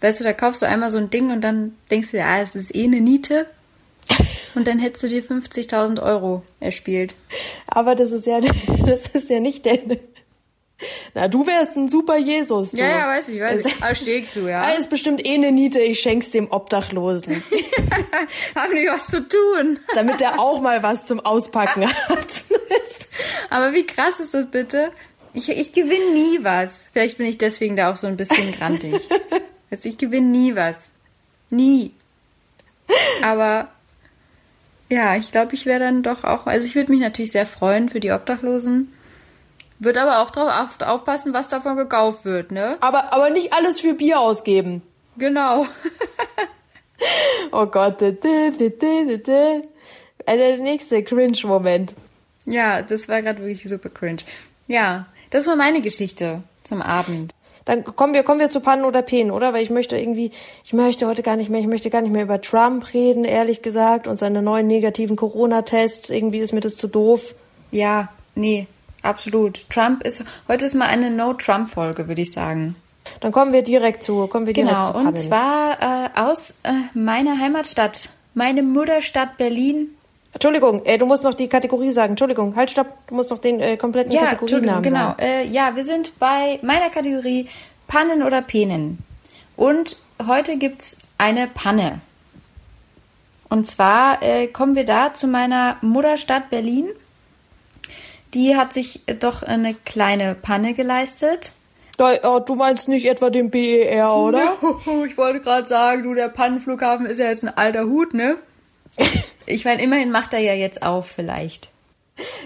Weißt 0.00 0.20
du, 0.20 0.24
da 0.24 0.32
kaufst 0.32 0.62
du 0.62 0.66
einmal 0.66 0.92
so 0.92 0.98
ein 0.98 1.10
Ding 1.10 1.32
und 1.32 1.40
dann 1.40 1.74
denkst 1.90 2.12
du, 2.12 2.18
ja, 2.18 2.40
es 2.40 2.54
ist 2.54 2.72
eh 2.76 2.84
eine 2.84 3.00
Niete. 3.00 3.48
Und 4.54 4.68
dann 4.68 4.78
hättest 4.78 5.02
du 5.02 5.08
dir 5.08 5.24
50.000 5.24 6.00
Euro 6.00 6.44
erspielt. 6.60 7.16
Aber 7.66 7.96
das 7.96 8.12
ist 8.12 8.24
ja, 8.24 8.38
das 8.86 9.08
ist 9.08 9.30
ja 9.30 9.40
nicht 9.40 9.64
der. 9.64 9.80
Na, 11.14 11.28
du 11.28 11.46
wärst 11.46 11.76
ein 11.76 11.88
super 11.88 12.18
Jesus. 12.18 12.72
Du. 12.72 12.78
Ja, 12.78 12.88
ja, 12.88 13.08
weiß 13.08 13.28
ich, 13.28 13.40
weiß 13.40 13.64
ich. 13.64 13.82
Ah, 13.82 13.94
stehe 13.94 14.18
ich 14.18 14.30
zu, 14.30 14.48
ja. 14.48 14.62
Ah, 14.66 14.72
ist 14.72 14.90
bestimmt 14.90 15.24
eh 15.24 15.34
eine 15.34 15.50
Niete, 15.50 15.80
ich 15.80 16.00
schenk's 16.00 16.30
dem 16.30 16.50
Obdachlosen. 16.50 17.42
Haben 18.54 18.74
die 18.74 18.86
was 18.86 19.06
zu 19.06 19.26
tun. 19.26 19.78
damit 19.94 20.20
er 20.20 20.38
auch 20.38 20.60
mal 20.60 20.82
was 20.82 21.06
zum 21.06 21.20
Auspacken 21.20 21.86
hat. 22.08 22.44
Aber 23.48 23.72
wie 23.72 23.86
krass 23.86 24.20
ist 24.20 24.34
das 24.34 24.46
bitte? 24.50 24.92
Ich, 25.32 25.48
ich 25.48 25.72
gewinne 25.72 26.12
nie 26.12 26.38
was. 26.42 26.88
Vielleicht 26.92 27.18
bin 27.18 27.26
ich 27.26 27.38
deswegen 27.38 27.76
da 27.76 27.90
auch 27.90 27.96
so 27.96 28.06
ein 28.06 28.16
bisschen 28.16 28.52
grantig. 28.52 29.08
Also 29.70 29.88
ich 29.88 29.98
gewinne 29.98 30.28
nie 30.28 30.56
was. 30.56 30.90
Nie. 31.50 31.92
Aber 33.22 33.68
ja, 34.88 35.16
ich 35.16 35.32
glaube, 35.32 35.54
ich 35.54 35.66
wäre 35.66 35.80
dann 35.80 36.02
doch 36.02 36.24
auch, 36.24 36.46
also 36.46 36.66
ich 36.66 36.74
würde 36.74 36.92
mich 36.92 37.00
natürlich 37.00 37.32
sehr 37.32 37.46
freuen 37.46 37.88
für 37.88 38.00
die 38.00 38.12
Obdachlosen. 38.12 38.92
Würde 39.78 40.02
aber 40.02 40.22
auch 40.22 40.30
drauf 40.30 40.50
auf, 40.50 40.80
aufpassen, 40.86 41.32
was 41.32 41.48
davon 41.48 41.76
gekauft 41.76 42.24
wird, 42.24 42.50
ne? 42.50 42.76
aber, 42.80 43.12
aber 43.12 43.30
nicht 43.30 43.52
alles 43.52 43.80
für 43.80 43.94
Bier 43.94 44.20
ausgeben. 44.20 44.82
Genau. 45.16 45.66
Oh 47.52 47.66
Gott. 47.66 48.00
Äh, 48.02 48.14
Der 50.26 50.58
nächste 50.58 51.02
Cringe-Moment. 51.02 51.94
Ja, 52.46 52.82
das 52.82 53.08
war 53.08 53.22
gerade 53.22 53.40
wirklich 53.40 53.68
super 53.68 53.90
cringe. 53.90 54.22
Ja, 54.66 55.06
das 55.30 55.46
war 55.46 55.56
meine 55.56 55.80
Geschichte 55.80 56.42
zum 56.62 56.80
Abend. 56.80 57.32
Dann 57.64 57.82
kommen 57.82 58.14
wir, 58.14 58.22
kommen 58.22 58.38
wir 58.38 58.48
zu 58.48 58.60
Pannen 58.60 58.84
oder 58.84 59.02
Penen, 59.02 59.32
oder? 59.32 59.52
Weil 59.52 59.62
ich 59.62 59.70
möchte 59.70 59.98
irgendwie, 59.98 60.30
ich 60.64 60.72
möchte 60.72 61.08
heute 61.08 61.24
gar 61.24 61.34
nicht 61.34 61.50
mehr, 61.50 61.58
ich 61.58 61.66
möchte 61.66 61.90
gar 61.90 62.00
nicht 62.00 62.12
mehr 62.12 62.22
über 62.22 62.40
Trump 62.40 62.94
reden, 62.94 63.24
ehrlich 63.24 63.60
gesagt, 63.60 64.06
und 64.06 64.18
seine 64.18 64.40
neuen 64.40 64.68
negativen 64.68 65.16
Corona-Tests. 65.16 66.10
Irgendwie 66.10 66.38
ist 66.38 66.52
mir 66.52 66.60
das 66.60 66.76
zu 66.76 66.86
doof. 66.86 67.34
Ja, 67.72 68.08
nee, 68.36 68.68
absolut. 69.06 69.68
Trump 69.70 70.02
ist, 70.04 70.24
heute 70.48 70.64
ist 70.64 70.74
mal 70.74 70.86
eine 70.86 71.10
No-Trump-Folge, 71.10 72.08
würde 72.08 72.22
ich 72.22 72.32
sagen. 72.32 72.76
Dann 73.20 73.32
kommen 73.32 73.52
wir 73.52 73.62
direkt 73.62 74.02
zu, 74.02 74.26
kommen 74.26 74.46
wir 74.46 74.52
direkt 74.52 74.72
Genau, 74.72 74.84
zu 74.84 74.92
Pannen. 74.92 75.06
und 75.08 75.18
zwar 75.18 75.80
äh, 75.80 76.08
aus 76.20 76.56
äh, 76.64 76.72
meiner 76.94 77.38
Heimatstadt, 77.38 78.08
meine 78.34 78.62
Mutterstadt 78.62 79.36
Berlin. 79.38 79.88
Entschuldigung, 80.32 80.84
äh, 80.84 80.98
du 80.98 81.06
musst 81.06 81.24
noch 81.24 81.34
die 81.34 81.48
Kategorie 81.48 81.90
sagen. 81.90 82.10
Entschuldigung, 82.10 82.56
halt, 82.56 82.70
stopp. 82.70 82.88
Du 83.06 83.14
musst 83.14 83.30
noch 83.30 83.38
den 83.38 83.60
äh, 83.60 83.76
kompletten 83.76 84.12
Ja, 84.12 84.26
Kategorienamen 84.34 84.82
genau. 84.82 84.98
sagen. 84.98 85.20
Äh, 85.20 85.44
ja, 85.46 85.76
wir 85.76 85.84
sind 85.84 86.18
bei 86.18 86.58
meiner 86.62 86.90
Kategorie 86.90 87.48
Pannen 87.86 88.22
oder 88.22 88.42
Penen. 88.42 88.98
Und 89.56 89.96
heute 90.26 90.56
gibt's 90.58 90.98
eine 91.16 91.46
Panne. 91.46 92.00
Und 93.48 93.66
zwar 93.66 94.22
äh, 94.22 94.48
kommen 94.48 94.74
wir 94.74 94.84
da 94.84 95.14
zu 95.14 95.28
meiner 95.28 95.76
Mutterstadt 95.80 96.50
Berlin. 96.50 96.88
Die 98.34 98.56
hat 98.56 98.72
sich 98.72 99.02
äh, 99.06 99.14
doch 99.14 99.42
eine 99.42 99.74
kleine 99.74 100.34
Panne 100.34 100.74
geleistet. 100.74 101.52
Da, 101.96 102.12
oh, 102.24 102.40
du 102.40 102.54
meinst 102.56 102.88
nicht 102.88 103.06
etwa 103.06 103.30
den 103.30 103.50
BER, 103.50 104.14
oder? 104.14 104.56
Ich 105.08 105.16
wollte 105.16 105.40
gerade 105.40 105.66
sagen, 105.66 106.02
du, 106.02 106.14
der 106.14 106.28
Pannenflughafen 106.28 107.06
ist 107.06 107.18
ja 107.18 107.28
jetzt 107.28 107.44
ein 107.44 107.56
alter 107.56 107.84
Hut, 107.84 108.14
ne? 108.14 108.36
Ich 109.48 109.64
meine, 109.64 109.80
immerhin 109.80 110.10
macht 110.10 110.34
er 110.34 110.40
ja 110.40 110.54
jetzt 110.54 110.82
auf, 110.82 111.06
vielleicht. 111.06 111.70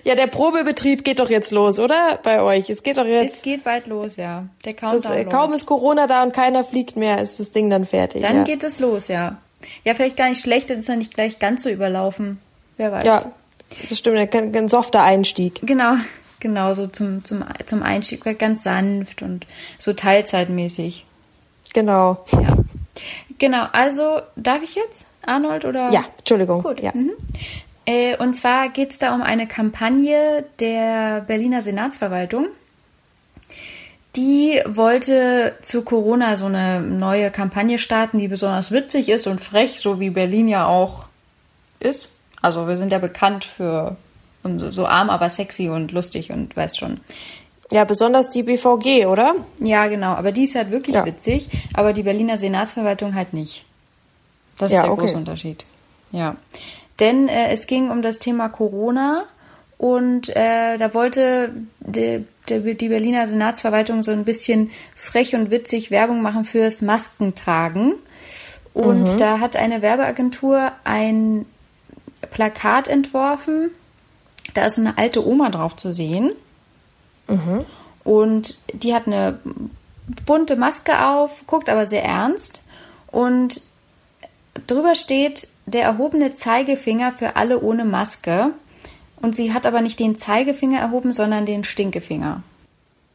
Ja, 0.05 0.15
der 0.15 0.27
Probebetrieb 0.27 1.03
geht 1.03 1.19
doch 1.19 1.31
jetzt 1.31 1.51
los, 1.51 1.79
oder? 1.79 2.19
Bei 2.23 2.43
euch. 2.43 2.69
Es 2.69 2.83
geht 2.83 2.99
doch 2.99 3.05
Es 3.05 3.11
jetzt. 3.11 3.43
geht 3.43 3.65
bald 3.65 3.87
los, 3.87 4.17
ja. 4.17 4.45
Der 4.65 4.75
Das, 4.75 4.81
Countdown 4.81 5.13
äh, 5.17 5.25
kaum 5.25 5.53
ist 5.53 5.65
Corona 5.65 6.07
da 6.07 6.23
und 6.23 6.35
keiner 6.35 6.65
fliegt 6.65 6.97
mehr, 6.97 7.21
ist 7.21 7.41
das 7.41 7.53
Ding 7.53 7.71
dann 7.71 7.87
fertig. 7.87 8.23
Dann 8.23 8.37
ja. 8.39 8.45
geht 8.45 8.63
es 8.65 8.81
los, 8.81 9.09
ja. 9.09 9.39
Ja, 9.85 9.95
vielleicht 9.95 10.17
gar 10.17 10.29
nicht 10.29 10.41
schlecht, 10.43 10.71
dann 10.71 10.79
ist 10.79 10.89
er 10.89 10.97
nicht 10.97 11.15
gleich 11.15 11.39
ganz 11.39 11.63
so 11.63 11.71
überlaufen. 11.71 12.41
Wer 12.77 12.93
weiß. 12.93 13.05
Ja, 13.05 13.33
das 13.89 13.99
stimmt. 13.99 14.35
Ein, 14.35 14.57
ein 14.57 14.69
softer 14.69 15.03
Einstieg. 15.03 15.61
Genau, 15.63 15.95
genau, 16.41 16.75
so 16.75 16.87
zum, 16.87 17.25
zum, 17.25 17.45
zum 17.67 17.83
Einstieg 17.83 18.39
ganz 18.39 18.63
sanft 18.63 19.23
und 19.23 19.47
so 19.79 19.93
teilzeitmäßig. 19.93 21.07
Genau. 21.73 22.25
Ja. 22.33 22.57
Genau, 23.39 23.67
also 23.73 24.21
darf 24.37 24.63
ich 24.63 24.75
jetzt, 24.75 25.07
Arnold, 25.23 25.65
oder? 25.65 25.91
Ja, 25.91 26.05
Entschuldigung. 26.19 26.63
Gut. 26.63 26.81
Ja. 26.81 26.91
Mhm. 26.95 27.13
Äh, 27.87 28.17
und 28.19 28.35
zwar 28.35 28.69
geht 28.69 28.91
es 28.91 28.99
da 28.99 29.15
um 29.15 29.23
eine 29.23 29.47
Kampagne 29.49 30.45
der 30.59 31.23
Berliner 31.23 31.63
Senatsverwaltung. 31.63 32.49
Die 34.17 34.61
wollte 34.67 35.55
zu 35.63 35.83
Corona 35.83 36.37
so 36.37 36.47
eine 36.47 36.81
neue 36.81 37.31
Kampagne 37.31 37.79
starten, 37.79 38.19
die 38.19 38.29
besonders 38.29 38.73
witzig 38.73 39.09
ist 39.09 39.27
und 39.27 39.41
frech, 39.43 39.81
so 39.81 40.01
wie 40.01 40.11
Berlin 40.11 40.49
ja 40.49 40.67
auch 40.67 41.07
ist. 41.79 42.11
Also 42.43 42.67
wir 42.69 42.77
sind 42.77 42.93
ja 42.93 42.99
bekannt 42.99 43.45
für 43.45 43.97
so 44.43 44.87
arm, 44.87 45.11
aber 45.11 45.29
sexy 45.29 45.69
und 45.69 45.93
lustig 45.93 46.31
und 46.33 46.57
weißt 46.57 46.79
schon. 46.79 47.01
ja, 47.73 47.85
besonders 47.85 48.31
die 48.31 48.43
BVG, 48.43 49.07
oder? 49.07 49.35
Ja, 49.61 49.87
genau. 49.87 50.13
Aber 50.15 50.33
die 50.33 50.45
ist 50.45 50.57
halt 50.57 50.71
wirklich 50.73 50.97
Ja. 50.97 51.05
witzig, 51.07 51.49
aber 51.75 51.93
die 51.93 52.03
Berliner 52.03 52.37
Senatsverwaltung 52.37 53.15
halt 53.15 53.33
nicht. 53.33 53.65
Das 54.59 54.71
ist 54.71 54.77
Ja, 54.77 54.83
der 54.83 54.93
okay. 54.93 55.03
große 55.03 55.17
Unterschied. 55.17 55.65
Ja. 56.11 56.37
Denn 56.99 57.29
äh, 57.29 57.53
es 57.53 57.67
ging 57.67 57.91
um 57.91 58.03
das 58.03 58.19
Thema 58.19 58.49
Corona 58.49 59.25
und 59.79 60.29
äh, 60.31 60.77
da 60.79 60.93
wollte 60.95 61.53
die, 61.81 62.25
die, 62.49 62.75
die 62.75 62.89
Berliner 62.89 63.27
Senatsverwaltung 63.27 64.03
so 64.03 64.11
ein 64.11 64.25
bisschen 64.25 64.71
frech 64.97 65.35
und 65.37 65.51
witzig 65.51 65.91
Werbung 65.91 66.23
machen 66.23 66.45
fürs 66.45 66.83
Maskentragen. 66.83 67.95
Und 68.75 69.13
Mhm. 69.15 69.19
da 69.19 69.39
hat 69.41 69.57
eine 69.57 69.81
Werbeagentur 69.83 70.73
ein 70.85 71.47
Plakat 72.31 72.89
entworfen. 72.89 73.71
Da 74.55 74.67
ist 74.67 74.79
eine 74.79 74.99
alte 74.99 75.27
Oma 75.27 75.51
drauf 75.51 75.77
zu 75.77 75.93
sehen. 75.93 76.33
Und 78.05 78.57
die 78.73 78.95
hat 78.95 79.07
eine 79.07 79.39
bunte 80.27 80.57
Maske 80.57 81.07
auf, 81.07 81.47
guckt 81.47 81.69
aber 81.69 81.87
sehr 81.87 82.05
ernst. 82.05 82.63
Und 83.09 83.61
drüber 84.67 84.95
steht 84.95 85.49
der 85.67 85.85
erhobene 85.85 86.35
Zeigefinger 86.35 87.13
für 87.13 87.37
alle 87.37 87.61
ohne 87.61 87.85
Maske. 87.85 88.53
Und 89.23 89.37
sie 89.37 89.53
hat 89.53 89.67
aber 89.67 89.83
nicht 89.83 90.01
den 90.01 90.17
Zeigefinger 90.17 90.81
erhoben, 90.81 91.13
sondern 91.13 91.47
den 91.47 91.63
Stinkefinger. 91.63 92.43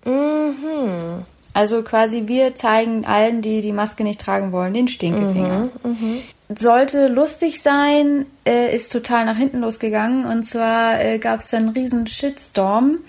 Mhm. 0.05 1.25
Also 1.53 1.83
quasi 1.83 2.27
wir 2.27 2.55
zeigen 2.55 3.05
allen, 3.05 3.41
die 3.41 3.61
die 3.61 3.71
Maske 3.71 4.03
nicht 4.03 4.21
tragen 4.21 4.51
wollen, 4.51 4.73
den 4.73 4.87
Stinkefinger. 4.87 5.69
Sollte 6.47 7.07
lustig 7.07 7.61
sein, 7.61 8.27
äh, 8.45 8.73
ist 8.73 8.91
total 8.91 9.25
nach 9.25 9.37
hinten 9.37 9.61
losgegangen. 9.61 10.25
Und 10.25 10.43
zwar 10.43 11.03
äh, 11.03 11.17
gab 11.17 11.39
es 11.39 11.47
dann 11.47 11.63
einen 11.63 11.73
riesen 11.73 12.05
Shitstorm, 12.05 12.99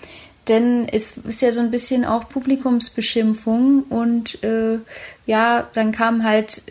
denn 0.47 0.87
es 0.91 1.17
ist 1.17 1.41
ja 1.41 1.51
so 1.51 1.59
ein 1.59 1.69
bisschen 1.69 2.03
auch 2.03 2.29
Publikumsbeschimpfung. 2.29 3.83
Und 3.83 4.43
äh, 4.43 4.79
ja, 5.27 5.67
dann 5.73 5.91
kamen 5.91 6.23
halt 6.23 6.63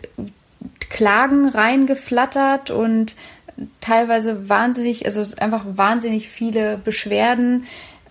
Klagen 0.89 1.47
reingeflattert 1.47 2.69
und 2.71 3.15
teilweise 3.79 4.49
wahnsinnig, 4.49 5.05
also 5.05 5.23
einfach 5.37 5.63
wahnsinnig 5.65 6.29
viele 6.29 6.77
Beschwerden, 6.77 7.65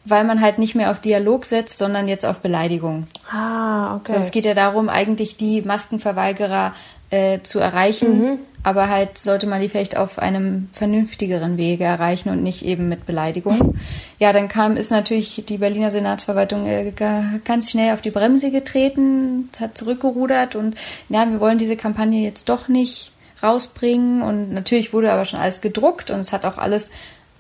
weil 0.05 0.25
man 0.25 0.41
halt 0.41 0.59
nicht 0.59 0.75
mehr 0.75 0.91
auf 0.91 1.01
Dialog 1.01 1.45
setzt, 1.45 1.79
sondern 1.79 2.09
jetzt 2.09 2.25
auf 2.25 2.39
Beleidigung. 2.39 3.07
Ah, 3.31 3.97
okay. 3.97 4.13
Also 4.13 4.27
es 4.27 4.31
geht 4.31 4.45
ja 4.45 4.55
darum, 4.55 4.89
eigentlich 4.89 5.37
die 5.37 5.63
Maskenverweigerer 5.63 6.75
äh, 7.11 7.41
zu 7.43 7.59
erreichen, 7.61 8.39
aber 8.63 8.89
halt 8.89 9.17
sollte 9.19 9.47
man 9.47 9.61
die 9.61 9.69
vielleicht 9.69 9.97
auf 9.97 10.19
einem 10.19 10.69
vernünftigeren 10.73 11.57
Wege 11.57 11.85
erreichen 11.85 12.31
und 12.31 12.43
nicht 12.43 12.65
eben 12.65 12.89
mit 12.89 13.07
Beleidigung. 13.07 13.77
Ja, 14.19 14.33
dann 14.33 14.49
kam, 14.49 14.77
ist 14.77 14.91
natürlich 14.91 15.45
die 15.47 15.59
Berliner 15.59 15.91
Senatsverwaltung 15.91 16.67
äh, 16.67 16.91
ga- 16.91 17.25
ganz 17.45 17.71
schnell 17.71 17.95
auf 17.95 18.01
die 18.01 18.11
Bremse 18.11 18.51
getreten, 18.51 19.51
hat 19.61 19.79
zurückgerudert 19.79 20.57
und 20.57 20.75
ja, 21.09 21.31
wir 21.31 21.39
wollen 21.39 21.59
diese 21.59 21.77
Kampagne 21.77 22.25
jetzt 22.25 22.49
doch 22.49 22.67
nicht 22.67 23.13
rausbringen 23.43 24.23
und 24.23 24.53
natürlich 24.53 24.93
wurde 24.93 25.13
aber 25.13 25.25
schon 25.25 25.39
alles 25.39 25.61
gedruckt 25.61 26.11
und 26.11 26.19
es 26.21 26.33
hat 26.33 26.45
auch 26.45 26.59
alles 26.59 26.91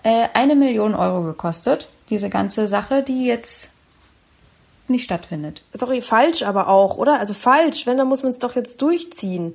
äh, 0.04 0.28
eine 0.34 0.54
Million 0.54 0.94
Euro 0.94 1.22
gekostet, 1.22 1.88
diese 2.10 2.30
ganze 2.30 2.68
Sache, 2.68 3.02
die 3.02 3.24
jetzt 3.26 3.70
nicht 4.90 5.04
stattfindet. 5.04 5.62
Sorry, 5.72 6.00
falsch 6.00 6.42
aber 6.42 6.68
auch, 6.68 6.96
oder? 6.96 7.18
Also 7.18 7.34
falsch, 7.34 7.86
wenn, 7.86 7.98
dann 7.98 8.08
muss 8.08 8.22
man 8.22 8.30
es 8.30 8.38
doch 8.38 8.56
jetzt 8.56 8.80
durchziehen. 8.82 9.54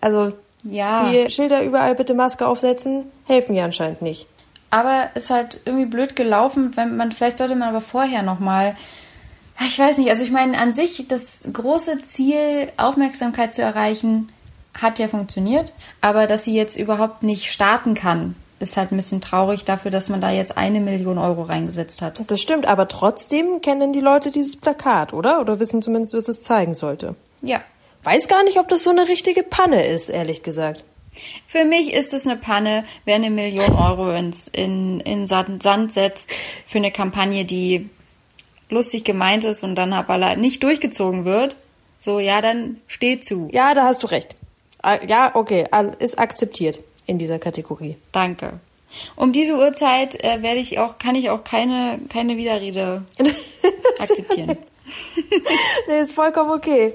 Also, 0.00 0.32
Ja. 0.62 1.10
die 1.10 1.30
Schilder 1.30 1.62
überall 1.62 1.94
bitte 1.94 2.14
Maske 2.14 2.46
aufsetzen, 2.46 3.04
helfen 3.26 3.54
ja 3.54 3.64
anscheinend 3.64 4.02
nicht. 4.02 4.26
Aber 4.70 5.10
ist 5.14 5.30
halt 5.30 5.60
irgendwie 5.64 5.86
blöd 5.86 6.14
gelaufen, 6.16 6.72
wenn 6.76 6.96
man 6.96 7.12
vielleicht 7.12 7.38
sollte 7.38 7.56
man 7.56 7.68
aber 7.70 7.80
vorher 7.80 8.22
noch 8.22 8.38
mal 8.38 8.76
ich 9.66 9.78
weiß 9.78 9.98
nicht, 9.98 10.08
also 10.08 10.24
ich 10.24 10.30
meine 10.30 10.56
an 10.58 10.72
sich 10.72 11.06
das 11.08 11.42
große 11.52 12.02
Ziel 12.02 12.72
Aufmerksamkeit 12.78 13.54
zu 13.54 13.62
erreichen 13.62 14.30
hat 14.72 14.98
ja 14.98 15.08
funktioniert, 15.08 15.72
aber 16.00 16.26
dass 16.26 16.44
sie 16.44 16.54
jetzt 16.54 16.78
überhaupt 16.78 17.22
nicht 17.22 17.52
starten 17.52 17.94
kann, 17.94 18.36
ist 18.60 18.76
halt 18.76 18.92
ein 18.92 18.96
bisschen 18.96 19.20
traurig 19.20 19.64
dafür, 19.64 19.90
dass 19.90 20.08
man 20.10 20.20
da 20.20 20.30
jetzt 20.30 20.56
eine 20.56 20.80
Million 20.80 21.18
Euro 21.18 21.42
reingesetzt 21.42 22.02
hat. 22.02 22.20
Das 22.30 22.40
stimmt, 22.40 22.66
aber 22.66 22.86
trotzdem 22.88 23.60
kennen 23.62 23.92
die 23.92 24.00
Leute 24.00 24.30
dieses 24.30 24.56
Plakat, 24.56 25.12
oder? 25.12 25.40
Oder 25.40 25.58
wissen 25.58 25.82
zumindest, 25.82 26.14
was 26.14 26.28
es 26.28 26.42
zeigen 26.42 26.74
sollte. 26.74 27.16
Ja. 27.42 27.62
Weiß 28.04 28.28
gar 28.28 28.44
nicht, 28.44 28.58
ob 28.58 28.68
das 28.68 28.84
so 28.84 28.90
eine 28.90 29.08
richtige 29.08 29.42
Panne 29.42 29.86
ist, 29.86 30.08
ehrlich 30.10 30.42
gesagt. 30.42 30.84
Für 31.46 31.64
mich 31.64 31.92
ist 31.92 32.12
es 32.12 32.26
eine 32.26 32.36
Panne, 32.36 32.84
wer 33.04 33.16
eine 33.16 33.30
Million 33.30 33.74
Euro 33.74 34.12
ins, 34.12 34.46
in, 34.48 35.00
in 35.00 35.26
Sand 35.26 35.62
Sand 35.62 35.92
setzt 35.92 36.30
für 36.66 36.78
eine 36.78 36.92
Kampagne, 36.92 37.44
die 37.44 37.88
lustig 38.68 39.04
gemeint 39.04 39.44
ist 39.44 39.64
und 39.64 39.74
dann 39.74 39.92
aber 39.92 40.36
nicht 40.36 40.62
durchgezogen 40.62 41.24
wird. 41.24 41.56
So, 41.98 42.20
ja, 42.20 42.40
dann 42.40 42.76
steh 42.86 43.20
zu. 43.20 43.48
Ja, 43.52 43.74
da 43.74 43.84
hast 43.84 44.02
du 44.02 44.06
recht. 44.06 44.36
Ah, 44.82 44.98
Ja, 45.06 45.32
okay, 45.34 45.66
ist 45.98 46.18
akzeptiert 46.18 46.78
in 47.10 47.18
dieser 47.18 47.40
Kategorie. 47.40 47.96
Danke. 48.12 48.60
Um 49.16 49.32
diese 49.32 49.56
Uhrzeit 49.56 50.14
äh, 50.24 50.42
werde 50.42 50.60
ich 50.60 50.78
auch, 50.78 50.98
kann 50.98 51.16
ich 51.16 51.28
auch 51.30 51.44
keine, 51.44 52.00
keine 52.08 52.36
Widerrede 52.36 53.04
akzeptieren. 53.98 54.56
Nee, 55.86 56.00
ist 56.00 56.14
vollkommen 56.14 56.50
okay. 56.50 56.94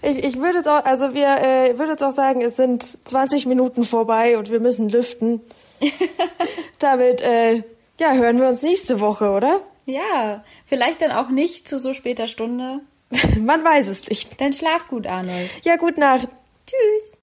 Ich, 0.00 0.22
ich 0.22 0.36
würde 0.36 0.58
jetzt 0.58 0.68
auch, 0.68 0.84
also 0.84 1.12
wir 1.12 1.26
äh, 1.26 1.76
würde 1.76 1.92
jetzt 1.92 2.04
auch 2.04 2.12
sagen, 2.12 2.40
es 2.40 2.54
sind 2.54 2.98
20 3.04 3.46
Minuten 3.46 3.82
vorbei 3.82 4.38
und 4.38 4.48
wir 4.48 4.60
müssen 4.60 4.88
lüften. 4.88 5.40
Damit, 6.78 7.20
äh, 7.20 7.64
ja, 7.98 8.12
hören 8.12 8.38
wir 8.38 8.46
uns 8.46 8.62
nächste 8.62 9.00
Woche, 9.00 9.30
oder? 9.30 9.60
Ja, 9.86 10.44
vielleicht 10.66 11.02
dann 11.02 11.10
auch 11.10 11.30
nicht 11.30 11.66
zu 11.66 11.80
so 11.80 11.94
später 11.94 12.28
Stunde. 12.28 12.80
Man 13.40 13.64
weiß 13.64 13.88
es 13.88 14.08
nicht. 14.08 14.40
Dann 14.40 14.52
schlaf 14.52 14.86
gut, 14.86 15.08
Arnold. 15.08 15.50
Ja, 15.64 15.74
gute 15.76 15.98
Nacht. 15.98 16.28
Tschüss. 16.66 17.10